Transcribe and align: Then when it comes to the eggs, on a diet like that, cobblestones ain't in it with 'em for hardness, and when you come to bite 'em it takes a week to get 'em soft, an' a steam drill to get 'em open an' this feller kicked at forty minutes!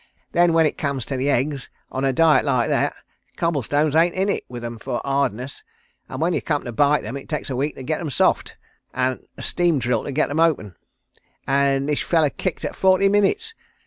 Then 0.31 0.53
when 0.53 0.65
it 0.65 0.79
comes 0.79 1.05
to 1.05 1.15
the 1.15 1.29
eggs, 1.29 1.69
on 1.91 2.03
a 2.03 2.11
diet 2.11 2.43
like 2.43 2.69
that, 2.69 2.95
cobblestones 3.37 3.93
ain't 3.93 4.15
in 4.15 4.29
it 4.29 4.43
with 4.49 4.63
'em 4.65 4.79
for 4.79 4.99
hardness, 5.05 5.61
and 6.09 6.19
when 6.19 6.33
you 6.33 6.41
come 6.41 6.63
to 6.63 6.71
bite 6.71 7.05
'em 7.05 7.15
it 7.17 7.29
takes 7.29 7.51
a 7.51 7.55
week 7.55 7.75
to 7.75 7.83
get 7.83 8.01
'em 8.01 8.09
soft, 8.09 8.55
an' 8.95 9.19
a 9.37 9.43
steam 9.43 9.77
drill 9.77 10.03
to 10.05 10.11
get 10.11 10.31
'em 10.31 10.39
open 10.39 10.75
an' 11.45 11.85
this 11.85 12.01
feller 12.01 12.31
kicked 12.31 12.65
at 12.65 12.75
forty 12.75 13.09
minutes! 13.09 13.53